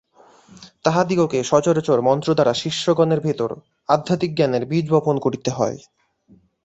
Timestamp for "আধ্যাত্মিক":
3.89-4.31